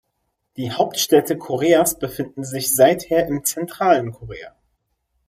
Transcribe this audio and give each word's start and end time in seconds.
Die 0.57 0.71
Hauptstädte 0.71 1.37
Koreas 1.37 1.99
befinden 1.99 2.43
sich 2.43 2.73
seither 2.73 3.27
im 3.27 3.45
zentralen 3.45 4.11
Korea. 4.11 4.55